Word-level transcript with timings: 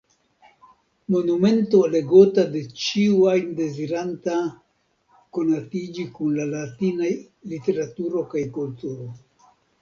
Monumento 1.15 1.81
legota 1.95 2.45
de 2.55 2.61
ĉiu 2.83 3.19
ajn 3.33 3.51
deziranta 3.59 4.39
konatiĝi 5.39 6.07
kun 6.17 6.33
la 6.39 6.49
latinaj 6.55 7.13
literaturo 7.55 8.25
kaj 8.35 8.45
kulturo. 8.59 9.13